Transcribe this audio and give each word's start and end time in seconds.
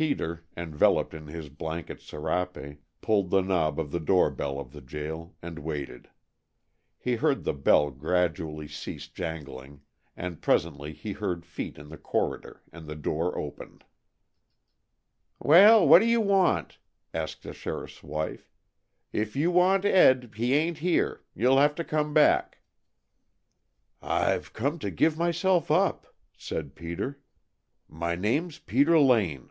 Peter, 0.00 0.46
enveloped 0.56 1.12
in 1.12 1.26
his 1.26 1.50
blanket 1.50 2.00
serape, 2.00 2.80
pulled 3.02 3.28
the 3.28 3.42
knob 3.42 3.78
of 3.78 3.90
the 3.90 4.00
door 4.00 4.30
bell 4.30 4.58
of 4.58 4.72
the 4.72 4.80
jail 4.80 5.34
and 5.42 5.58
waited. 5.58 6.08
He 6.96 7.16
heard 7.16 7.44
the 7.44 7.52
bell 7.52 7.90
gradually 7.90 8.66
cease 8.66 9.08
jangling, 9.08 9.82
and 10.16 10.40
presently 10.40 10.94
he 10.94 11.12
heard 11.12 11.44
feet 11.44 11.76
in 11.76 11.90
the 11.90 11.98
corridor, 11.98 12.62
and 12.72 12.86
the 12.86 12.94
door 12.96 13.36
opened. 13.38 13.84
"Well, 15.38 15.86
what 15.86 15.98
do 15.98 16.06
you 16.06 16.22
want?" 16.22 16.78
asked 17.12 17.42
the 17.42 17.52
sheriff's 17.52 18.02
wife. 18.02 18.50
"If 19.12 19.36
you 19.36 19.50
want 19.50 19.84
Ed, 19.84 20.32
he 20.34 20.54
ain't 20.54 20.78
here. 20.78 21.24
You'll 21.34 21.58
have 21.58 21.74
to 21.74 21.84
come 21.84 22.14
back." 22.14 22.62
"I've 24.00 24.54
come 24.54 24.78
to 24.78 24.90
give 24.90 25.18
myself 25.18 25.70
up," 25.70 26.06
said 26.38 26.74
Peter. 26.74 27.20
"My 27.86 28.14
name's 28.14 28.58
Peter 28.58 28.98
Lane." 28.98 29.50